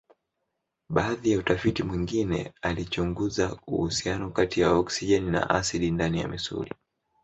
Baadhi 0.89 1.31
ya 1.31 1.39
utafiti 1.39 1.83
mwingine 1.83 2.53
alichunguza 2.61 3.57
uhusiano 3.67 4.29
kati 4.29 4.61
ya 4.61 4.71
oksijeni 4.71 5.31
na 5.31 5.49
asidi 5.49 5.91
ndani 5.91 6.19
ya 6.19 6.27
misuli. 6.27 6.71